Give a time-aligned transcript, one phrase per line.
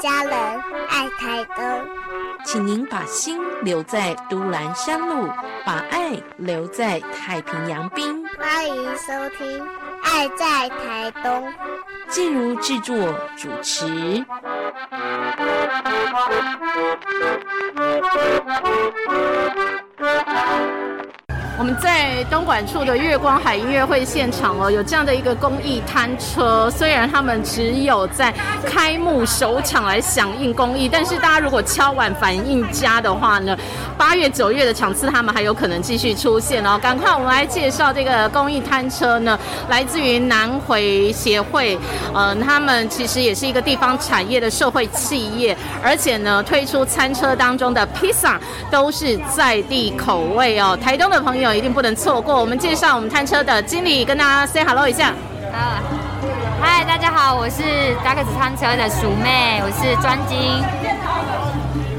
[0.00, 0.32] 家人，
[0.88, 1.64] 爱台东。
[2.42, 5.28] 请您把心留在都兰山路，
[5.64, 8.26] 把爱留在太平洋滨。
[8.38, 9.60] 欢迎收听
[10.02, 11.46] 《爱在台东》。
[12.08, 12.96] 静茹制作
[13.36, 14.24] 主持。
[21.60, 26.70] 我们在东莞处的月光海音乐会现场哦，有这样的一个公益摊车。
[26.70, 28.32] 虽然他们只有在
[28.64, 33.54] 开幕首场来响应公益，但是大家如果敲碗反应佳的话呢，
[33.98, 36.80] 八月九月的场次他们还有可能继续出现哦。
[36.82, 41.78] 赶快我们来介绍这个公益摊车呢，来自于南回协会，
[42.14, 50.74] 呃，他们其实也是一个地方产业的社会企业，而且呢推出餐车当中的披萨都是在地口味哦。
[50.82, 51.49] 台东的朋友。
[51.54, 52.40] 一定不能错过。
[52.40, 55.08] 我们介绍我们摊车的经理，跟大家 say hello 一下。
[55.52, 55.82] 啊，
[56.60, 60.62] 嗨，大家好，我是达克斯餐车的鼠妹，我是专精。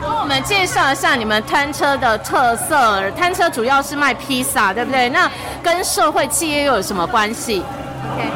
[0.03, 3.09] 我们介绍一下你们摊车的特色。
[3.11, 5.09] 摊车主要是卖披萨，对不对？
[5.09, 5.29] 那
[5.61, 7.63] 跟社会企业又有什么关系
[8.13, 8.29] ？OK，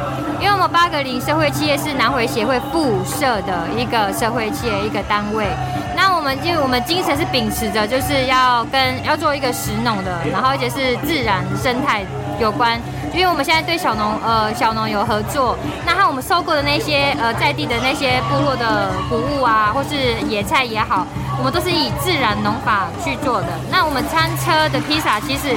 [0.46, 5.48] 因为我们八格林社会企业是南回协会附设的一个社会企业一个单位。
[5.96, 12.06] 那我们就我们精神是秉持着，就是要跟要做一个食农的，然后而且是自然生态
[12.40, 12.80] 有关，
[13.12, 21.08] 因为我们现在对小农呃小农有合作，那和我们收购的那些呃在地的那些部落的谷物啊，或是野菜也好，
[21.38, 23.48] 我们都是以自然农法去做的。
[23.72, 25.56] 那我们餐车的披萨其实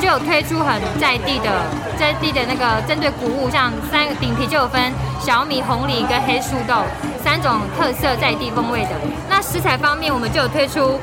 [0.00, 1.50] 就有推出很在地的
[1.98, 6.82] 在地的那个针对谷物，像三个饼皮就有分小米、红梨跟黑树豆。
[7.22, 8.90] 三种特色在地风味的。
[9.28, 10.98] 那食材方面，我们就有推出，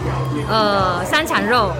[0.49, 1.71] 呃，三产肉，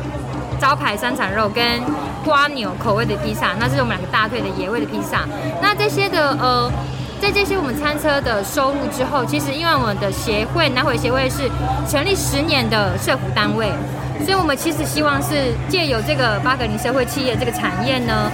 [0.62, 1.82] 招牌三产肉跟
[2.24, 5.26] 瓜牛口味的披萨，那是我们两个大腿的野味的披萨。
[5.60, 6.72] 那这些的，呃，
[7.22, 11.50] 在这些我们餐车的收入之后，其实因为我们的协会南回协会是
[11.90, 13.72] 成立十年的社服单位，
[14.24, 18.32] 所以我们其实希望是借由这个巴格林社会企业这个产业呢。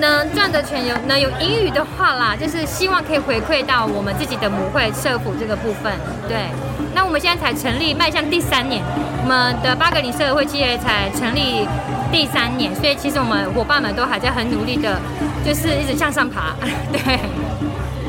[0.00, 5.92] 能赚的钱有能有盈余的话啦，就是希望可以回馈到我们自己的母会社服这个部分。
[6.28, 6.46] 对，
[6.94, 8.80] 那我们现在才成立，迈向第三年，
[9.24, 11.66] 我们的巴格林社会企业才成立
[12.12, 14.96] 第三年，所以其实我们伙伴们都还在很努力的，
[15.44, 16.54] 就是一直向上爬。
[16.94, 17.18] 对，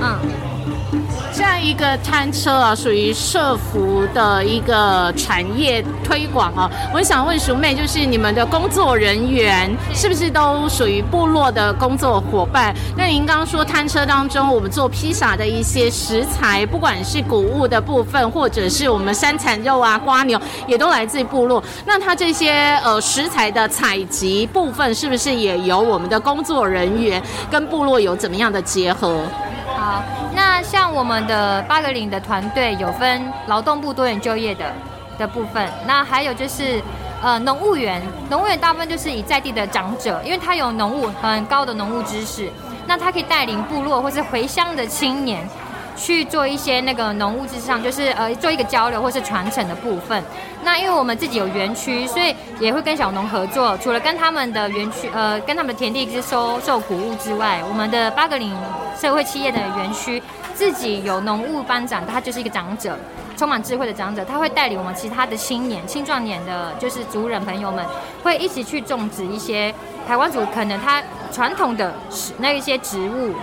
[0.01, 0.19] 嗯。
[1.33, 6.69] 这样一个摊车啊，属于社服的一个产业推广啊。
[6.93, 12.75] 我想问淑妹，就是你们的工作人员是不是都属于部落的工作伙伴？
[12.97, 21.63] 那您刚刚说摊车当中，我们做披萨的一些食材，不管是谷物的部分，或者是我们山产肉啊、瓜牛，也都来自部落。
[21.85, 29.21] 那它这些呃食材的采集部分，是不是也由我们的工作人员跟部落有怎么样的结合？
[29.81, 30.03] 好，
[30.35, 34.71] 那像我们的八个岭的团队有分劳动部多元就业的
[35.17, 36.79] 的部分，那还有就是
[37.19, 37.99] 呃农务员，
[38.29, 42.47] 农务员大部分就是以在地的长者，因为他有农务很高的农务知识，
[42.85, 45.49] 那他可以带领部落或是回乡的青年。
[46.01, 50.23] 去做一些那个农物质上，就是呃做一个交流或是传承的部分。
[50.63, 53.77] 那因为我们自己有园区，所以也会跟小农合作。
[53.77, 58.51] 除了跟他们的园区，呃，跟他们的田地是收受谷物之外，我们的八格岭
[58.99, 60.21] 社会企业的园区
[60.55, 62.97] 自己有农务班长，他就是一个长者，
[63.37, 67.85] 充满智慧的长者，他会带领我们其他的青年、青壮年的，就是族人朋友们，
[68.23, 69.71] 会一起去种植一些
[70.07, 71.01] 台湾族可能他
[71.31, 71.93] 传统的
[72.39, 73.35] 那一些植物。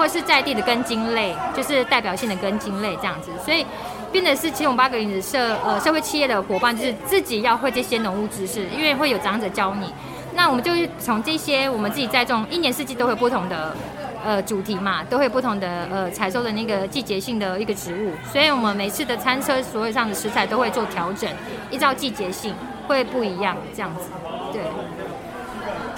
[0.00, 3.66] 或是在地的根茎类，就是代表性的根茎类这样子，所以
[4.10, 9.92] 变的是七种八个零的社呃社会企业的伙伴，就是自己要会这些农务知识，因为会有长者教你。
[10.34, 13.76] 那我们就从这些我们自己栽种，一年四季都会不同的
[14.24, 21.28] 呃主题嘛，都会有不同的呃采收的那个季节性的一个植物，所以我们每次的餐车所有上的食材都会做调整，
[21.70, 22.54] 依照季节性
[22.88, 24.08] 会不一样这样子，
[24.50, 24.62] 对。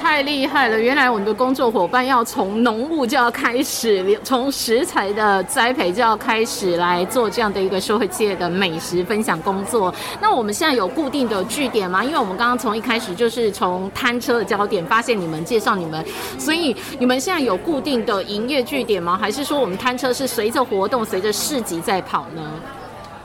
[0.03, 0.77] 太厉害了！
[0.81, 9.95] 原来我们的工作伙伴要从农务就要开始，从食材的栽培就要开始来做这样的一个社会界的美食分享工作。
[10.21, 12.03] 那我们现在有固定的据点吗？
[12.03, 16.05] 因为我们刚刚从一开始就是从摊车的焦点发现你们，介绍你们，
[16.37, 19.17] 所以你们现在有固定的营业据点吗？
[19.17, 22.43] 还是说我们摊车是随着活动、随着市集在跑呢？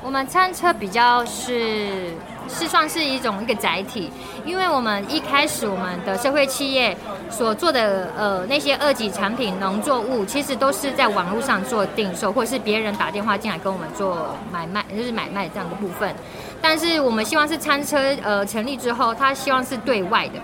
[0.03, 2.13] 我们餐车比较是。
[2.49, 4.11] 是算是一种一个载体，
[4.45, 6.95] 因为我们一开始我们的社会企业
[7.29, 16.13] 所做的呃那些二级产品农作物，其实都是在网络上做订售，或是别人打电话进来跟我们做买卖，就是买卖这样的部分。
[16.61, 20.39] 但是我们希望是餐车呃成立之后，他希望是对外的，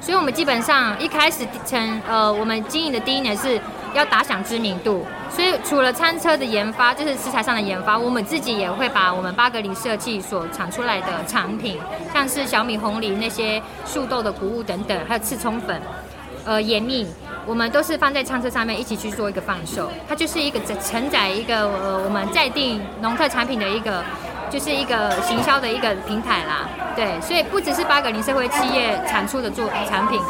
[0.00, 3.60] 所以我们基本上一开始成呃我们经营的第一年是
[3.92, 11.78] 要打响知名度，所以除了餐车的研发，就是食材上的研发，我们自己也会把我们巴格里设计所产出来的产品，
[12.12, 15.80] 像是小米红梨那些树豆的谷物等等，还有刺葱粉、
[16.44, 17.06] 呃盐蜜，
[17.46, 19.90] 我们都是放在餐车上面一起去做一个放售。
[20.08, 24.04] 它就是一个承载一个呃我们在地农特产品的一个，
[24.50, 26.68] 就是一个行销的一个平台啦。
[26.96, 30.20] 对，所以不只是八个零社会企业产出的作产品。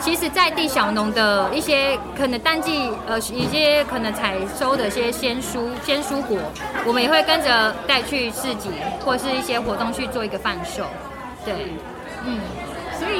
[0.00, 6.38] 其实，在地小农的一些可能淡季呃一些可能采收的一些鲜蔬鲜蔬果，
[6.84, 8.70] 我们也会跟着带去市集
[9.04, 10.84] 或是一些活动去做一个贩售。
[11.44, 11.72] 对，
[12.24, 12.40] 嗯，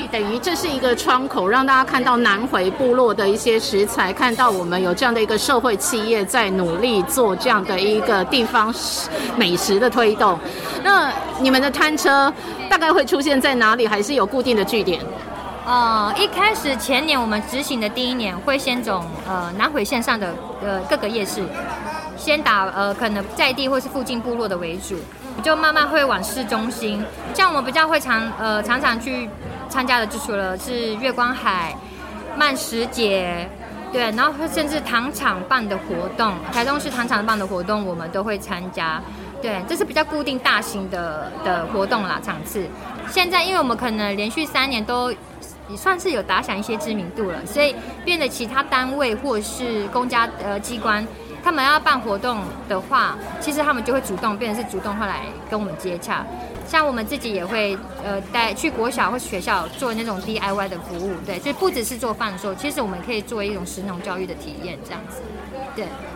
[0.06, 8.74] 等于这是一个窗口，让大家看到南回部落的一些食材，看到我们有这样的一个社会企业在努力做这样的一个地方
[9.36, 10.38] 美食的推动。
[10.82, 12.32] 那你们的摊车
[12.68, 13.86] 大概会出现在哪里？
[13.86, 15.00] 还是有固定的据点？
[15.66, 21.42] 呃，一开始前年我们执行的第一年，会先走呃南回线上的呃各个夜市，
[22.16, 24.96] 先打呃可能在地或是附近部落的为主，
[25.42, 27.04] 就慢慢会往市中心。
[27.34, 29.28] 像我们比较会常呃常常去
[29.68, 31.74] 参加的，就除了是月光海、
[32.36, 33.48] 慢食节，
[33.92, 39.00] 对，然后甚至糖厂办的活动，台中市糖厂办的活动，我们都会参加。
[39.40, 42.66] 对，这是比较固定大型的的活动啦场次。
[43.08, 45.14] 现在因为我们可能连续三年都。
[45.70, 51.06] 也算是有打响一些知名度了，所以变得其他单位或是公家呃机关，
[51.44, 52.40] 他们要办活动
[52.70, 56.24] 的话，其实他们就会主动变成是主动会来跟我们接洽。
[56.68, 65.22] 像我们自己也会呃带去国小或学校做那种 DIY 的服务，对，所以不只是做贩售，其实我们可以做一种实农教育的体验这样子。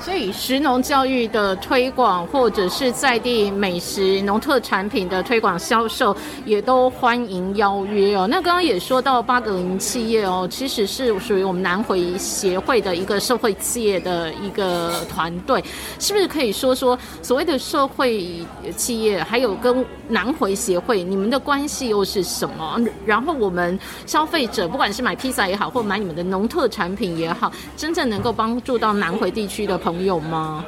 [0.00, 8.26] 所以食农教育的推广，或者是在地美食、农特产品的推广销售，也都欢迎邀约哦。
[8.29, 15.62] 那刚刚也说到八格林企业哦，其实是属于我们南回协会的一个社会企业的一个团队，
[16.00, 18.44] 是不是可以说说所谓的社会
[18.76, 22.81] 企业，还有跟南回协会你们的关系又是什么？
[23.06, 29.47] 然后我们消费者不管是买披萨也好，或买你们的农特产品也好，真正能够帮助到南回地。
[29.51, 30.64] 区区的朋友吗？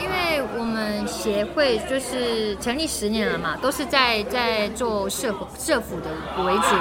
[0.00, 6.76] 因为我们协会就是成立十年了嘛，都是在在做社社府的为主。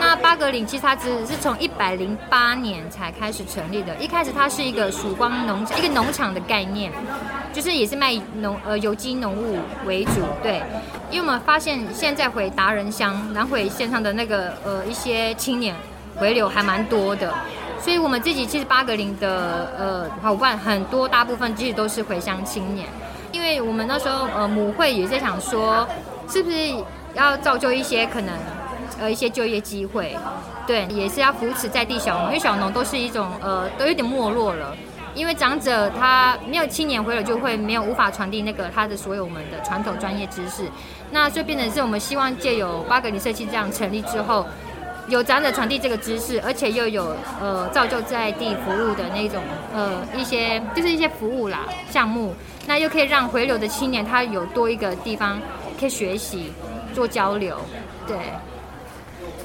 [0.00, 6.90] 那八格岭其实它只是从一百零八年才开始成立的，一开始它是一个曙光农一个农场的概念，
[7.52, 10.22] 就是也是卖农呃有机农物为主。
[10.42, 10.62] 对，
[11.10, 15.76] 因为我们发现现在回达人乡南回县上的那个呃一些青年
[16.16, 17.34] 回流还蛮多的。
[17.82, 22.86] 所以，我们自己其实八格林的呃伙伴很多，大部分其实都是回乡青年。
[23.32, 25.86] 因为我们那时候呃母会也在想说，
[26.28, 26.56] 是不是
[27.14, 28.32] 要造就一些可能
[29.00, 30.16] 呃一些就业机会，
[30.64, 34.76] 对，也是要扶持在地小农，因为小农都是一种呃都有点没落了，
[35.14, 40.70] 因为长者他没有青年回了，就会没有无法传递那个他的所有我们的传统专业知识，
[41.10, 44.46] 那就变成是我们希望借由巴格林社区这样成立之后。
[45.12, 49.42] 有长者传递这个知识，而且又有呃造就在地服务的那种
[49.74, 52.34] 呃一些就是一些服务啦项目，
[52.66, 55.38] 那又可以让回流的青年他有多一个地方
[55.78, 56.50] 可以学习
[56.94, 57.60] 做交流，
[58.06, 58.16] 对。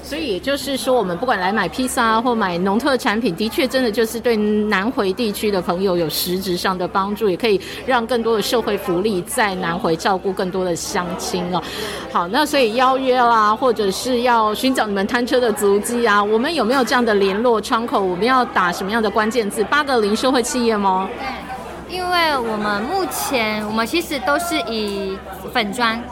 [0.02, 11.62] 所以也就是说，我们不管来买披萨或买农特产品，的确真的就是对南回地区的朋友有实质上的帮助，也可以让更多的社会福利在南回照顾更多的乡亲哦。
[12.10, 18.00] 好，那所以邀约啦，或者是要寻找你们摊车的足迹啊，我们有没有这样的联络窗口？
[18.00, 19.62] 我们要打什么样的关键字？
[19.64, 21.06] 八个零社会企业吗？
[21.18, 25.18] 对，因为我们目前我们其实都是以
[25.52, 26.02] 粉砖。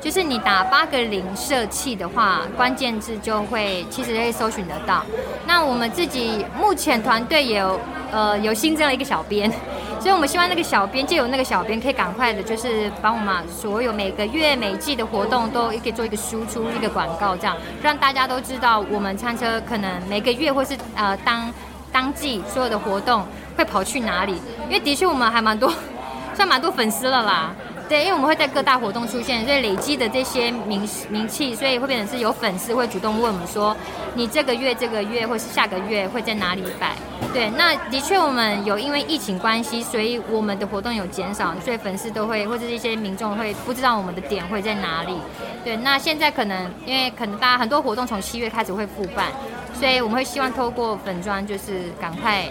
[0.00, 5.04] 就是你打八个零社气的话，关键字就会其实可以搜寻得到。
[5.46, 7.78] 那我们自己目前团队有
[8.10, 9.52] 呃有新增了一个小编，
[10.00, 21.52] 所以我们希望那个小编借由那个小编可以赶快的，就是帮我们所有每个月每季的活动都可以做一个输出一个广告，这样让大家都知道我们餐车可能每个月或是呃当
[21.92, 25.70] 当季所有的活动会跑去哪里，因为的确我们还蛮多，
[26.34, 27.54] 算蛮多粉丝了啦。
[27.90, 33.76] 对，因为我们会在各大活动出现，所以累积的这些名名气，所以会变成是有粉丝会主动问我们说，
[34.14, 36.92] 你这个月、这个月或是下个月会在哪里摆？
[37.32, 45.16] 对，那的确我们有因为疫情关系，所以我们的活动有减少，所以粉丝都会或者是一些民众会不知道我们的点会在哪里。
[45.64, 49.26] 对，那现在可能因为可能大家很多活动从七月开始会复办，
[49.74, 52.46] 所以我们会希望透过粉砖就是赶快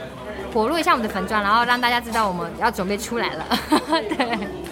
[0.54, 3.46] 活络一下我们的粉砖，然后让大家知道我们要准备出来了。
[4.18, 4.69] 对。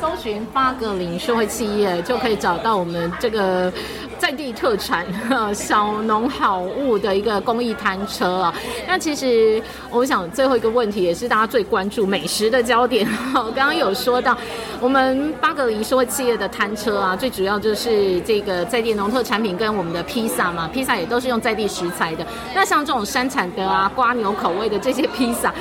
[0.00, 3.72] 搜寻八个零社会企业就可以找到我们这个
[4.18, 5.06] 在地特产
[5.54, 8.54] 小农好物的一个公益摊车啊。
[8.86, 13.06] 那其实我想最后一个问题也是大家最关注美食的焦点。
[13.34, 14.36] 我刚刚有说到
[14.80, 22.26] 我们八格林社会企业的摊车啊，最主要就是这个在地农特产品跟我们的披萨嘛，披萨也都是用在地食材的。
[22.54, 25.52] 那像这种山产的啊，瓜牛口味的这些披萨，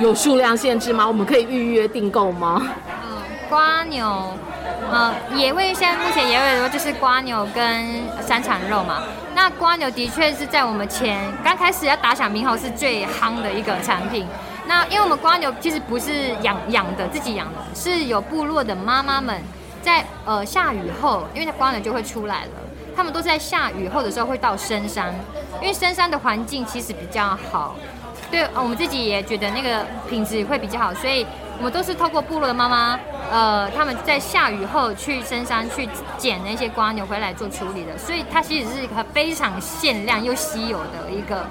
[0.00, 1.06] 有数量限制吗？
[1.06, 2.62] 我们可以预约订购吗？
[3.48, 4.34] 瓜牛。
[4.90, 9.02] 呃，野味现在目前野味的就是瓜牛跟山产肉嘛。
[9.34, 14.26] 那瓜牛的确是在我们前刚开始要打响名号是最夯的一个产品。
[14.66, 19.40] 那因为我们瓜牛其实不是养养的，自己养的，是有部落的妈妈们
[19.82, 22.50] 在呃下雨后，因为它瓜牛就会出来了。
[22.96, 25.14] 他们都是在下雨后的时候会到深山，
[25.60, 27.76] 因为深山的环境其实比较好。
[28.30, 31.24] 对，我们自己也觉得那个品质会比较好，所以
[31.58, 32.98] 我们都是透过部落的妈妈，
[33.30, 41.46] 呃，他们在下雨后去深山去捡那些瓜牛回来做处理的，所以它其实是一个非常限量又稀有的一个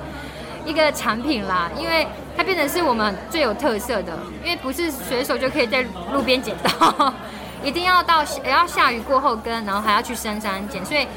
[0.66, 2.08] 一个产品啦，因为
[2.38, 5.84] 它变成是我们最有特色的，因为不是随手就可以在
[6.14, 7.14] 路边捡到，
[7.64, 11.08] 一定要到要下雨过后跟，然后还要去深山捡，所以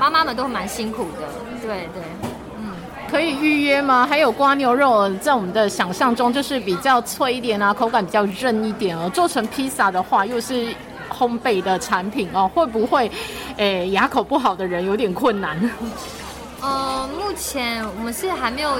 [0.00, 1.28] 妈妈们都蛮辛苦的，
[1.60, 2.27] 对对。
[3.10, 4.06] 可以预约吗？
[4.06, 9.10] 还有瓜牛肉，在我们的想象中就是比较脆一点啊，口感比较韧一点哦。
[9.14, 10.74] 做成披萨的话，又是
[11.10, 13.10] 烘焙的产品哦，会不会，
[13.56, 15.58] 诶，牙口不好的人有点困难？
[16.60, 18.70] 呃，目前我们是还没有，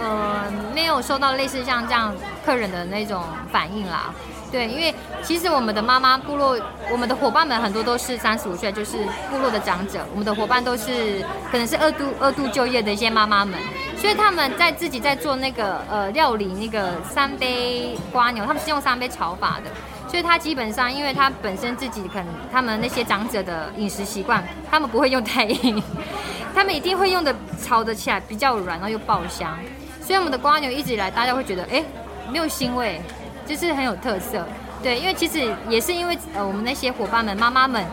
[0.00, 0.44] 呃，
[0.74, 4.12] 没有收到类似像这样客人的那种反应啦。
[4.52, 6.56] 对，因为其实我们的妈妈部落，
[6.92, 8.98] 我们的伙伴们很多都是三十五岁，就是
[9.28, 9.98] 部落的长者。
[10.12, 13.58] 我们的伙伴都是可能是二度二度就业的一些妈妈们，
[13.96, 19.70] 所以他们在自己在做那个呃料理那个三杯瓜牛，他们是用三杯炒法的，
[20.08, 25.82] 所以他基本上因为他本身自己可能他们那些长者的饮食习惯，他们不会用太硬，
[26.54, 29.58] 他们一定会用的炒的起来比较软，然后又爆香。
[30.00, 31.82] 所以我们的瓜牛一直以来大家会觉得哎
[32.30, 33.00] 没有腥味。
[33.46, 34.42] 就是很有特色，
[34.82, 37.84] 对，因为其实也是因为呃，我们那些伙伴们、妈妈们，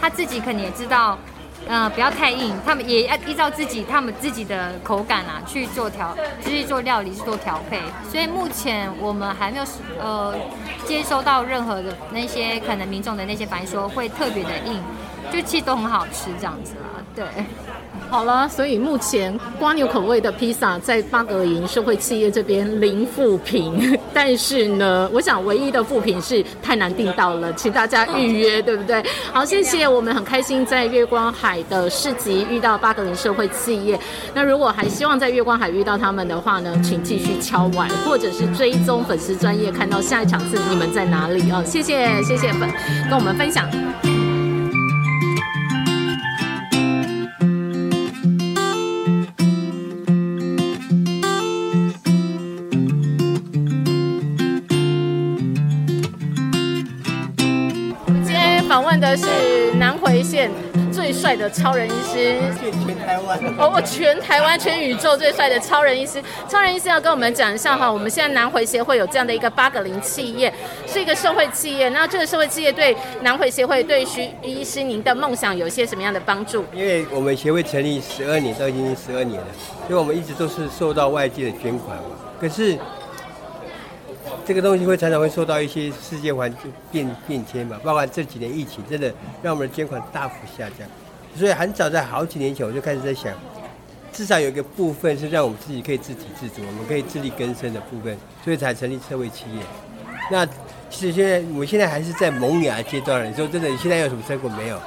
[0.00, 1.16] 他自己可能也知道，
[1.68, 6.12] 呃，不要太硬，他们也要依照自己他们自己的口感啊去做调，
[6.44, 7.80] 去做料理去做调配。
[8.10, 9.64] 所以目前我们还没有
[10.00, 10.34] 呃
[10.84, 14.82] 接收到任何的那些可能民众的那些反应说会特别的硬，
[15.32, 17.24] 就其实都很好吃这样子啦，对。
[18.08, 29.02] 好了，所以目前瓜牛口味的披萨在巴格营社会企业这边零负评， 但是呢，我想唯一的负评是太难订到了，请大家预约，对不对？
[29.32, 33.98] 好，谢谢，我们很开心在月光海的市集遇到巴格营社会企业。
[34.32, 41.62] 那如果还希望在月光海遇到他们的话呢，请继续敲碗，或者是追踪粉丝专业，看到下一场次你们在哪里哦。
[41.66, 42.70] 谢谢，谢谢粉
[43.10, 43.68] 跟我们分享。
[61.16, 66.22] 帅的超人医师，全台湾哦，我全台湾全宇宙最帅的超人医师。
[66.48, 70.52] 超人医师要跟我们讲一下哈，我们现在南回协会有这样的一个八个零企业，
[70.86, 71.88] 是一个社会企业。
[71.88, 76.64] 那这个社会企业对南回协会对徐医师您的梦想有些什么样的帮助？
[76.74, 79.46] 因为我们协会成立十二年，都已经十二年了，
[79.88, 82.78] 所以我们一直都是受到外界的捐款嘛，可是。
[84.44, 90.86] 这个东西会常常会受到一些世界环境变变迁嘛，包括这几年疫情，真的让我们的捐款大幅下降。
[91.36, 93.32] 所以很早在好几年前我就开始在想，
[94.12, 99.62] 至少有一个部分是让我们自己可以自给自足，我们可以自力更生的部分，所以才成立社会企业。
[100.30, 100.46] 那
[100.88, 103.28] 其实现在我现在还是在萌芽阶段了。
[103.28, 104.80] 你说真的，你现在有什么成果没有？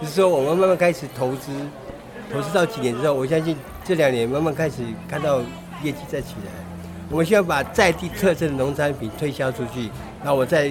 [0.00, 1.52] 就是说我们慢慢开始投资，
[2.32, 5.40] 投资到几年之后，我相信这两年慢慢开始看到
[5.82, 6.52] 业绩在起来。
[7.08, 9.90] 我们需要把在地特色的农产品推销出去，
[10.22, 10.70] 然后我在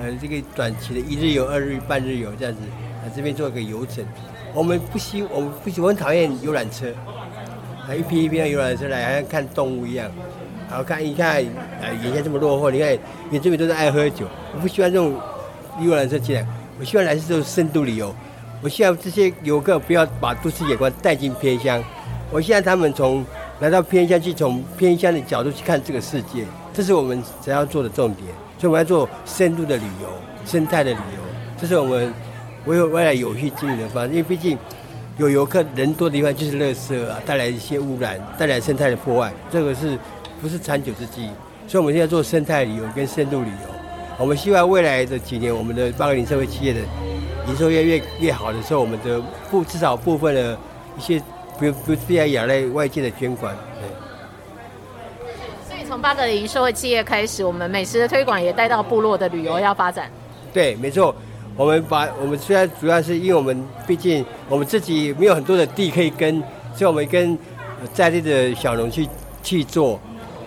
[0.00, 2.60] 呃这个短期的一日游、二日、半日游这样子，
[3.02, 4.04] 啊这边做一个游程。
[4.58, 6.88] 我们不希，我们不喜，我很讨厌游览车，
[7.86, 10.10] 啊一批一批的游览车来，好像看动物一样。
[10.68, 11.36] 然后看一看，
[11.80, 12.98] 呃眼前这么落后，你看
[13.30, 15.14] 你这边都是爱喝酒，我不喜欢这种
[15.80, 16.44] 游览车进来。
[16.80, 18.12] 我希望来是这种深度旅游，
[18.60, 21.80] 我希望这些游客不要把都市眼光带进偏乡，
[22.32, 23.24] 我希望他们从。
[23.60, 28.28] 来到偏乡去，从偏乡的角度去看这个世界，这是我们想要做的重点。
[28.56, 30.08] 所以我们要做深度的旅游、
[30.46, 31.22] 生态的旅游，
[31.60, 32.14] 这是我们
[32.68, 34.10] 为未来有序经营的方式。
[34.10, 34.56] 因为毕竟
[35.16, 39.98] 有游客人多的地方就是垃圾啊，带来一些污染，带来生态的破坏，这个是
[40.40, 41.28] 不是长久之计？
[41.66, 43.74] 所以我们现在做生态旅游跟深度旅游。
[44.18, 46.80] 我们希望未来的几年，我们的八个零社会企业的
[47.46, 49.20] 营收越越越好的时候，我们的
[49.50, 50.58] 部至少部分的
[50.96, 51.22] 一些
[51.58, 53.54] 不不必要仰赖外界的捐款。
[55.68, 60.10] 所以从八个零社会企业开始，我们美食的推广也带到部落的旅游要发展。
[60.52, 61.14] 对，没错。
[61.58, 66.40] 我们把我们虽然主要是因为我们毕竟我们自己没有很多的地可以跟，
[66.72, 67.36] 所以我们跟
[67.92, 69.08] 在地的小农去
[69.42, 69.98] 去做。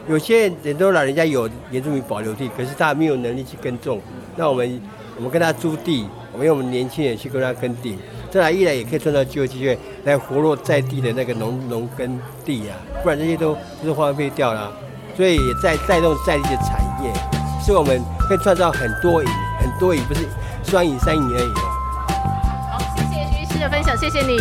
[0.08, 4.00] 有些很多老人家有原住民保留地，可是他没有能力去耕种。
[4.38, 4.82] 那我们
[5.18, 7.98] 我们跟他租地，我们用我们年轻人去跟他耕地，
[8.32, 12.80] 这样一来也可以创造就业机会，来活络在地的那个农农耕地啊。
[13.04, 14.72] 不然这些都都是荒废掉了。
[15.18, 17.12] 所以也在带动在地的产业，
[17.62, 19.22] 是我们可以创造很多，
[19.60, 20.22] 很多赢，不是
[20.72, 21.54] 双赢三年而已。
[22.72, 24.38] 好，谢谢徐医师的分享，谢谢你。